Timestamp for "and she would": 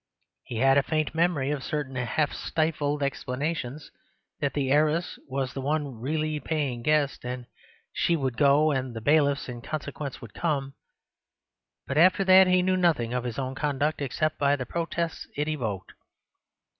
7.23-8.35